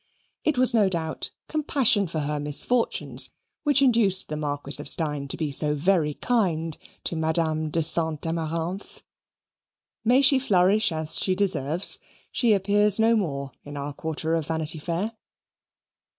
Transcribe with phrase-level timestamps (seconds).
[0.43, 3.29] It was no doubt compassion for her misfortunes
[3.61, 8.25] which induced the Marquis of Steyne to be so very kind to Madame de Saint
[8.25, 9.03] Amaranthe.
[10.03, 11.99] May she flourish as she deserves
[12.31, 15.11] she appears no more in our quarter of Vanity Fair.